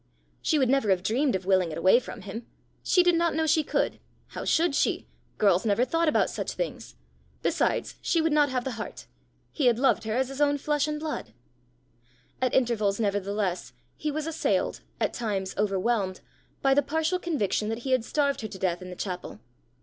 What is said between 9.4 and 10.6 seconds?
he had loved her as his own